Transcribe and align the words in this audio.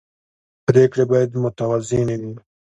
پرېکړې 0.67 1.03
باید 1.11 1.31
متوازنې 1.43 2.15
وي 2.21 2.33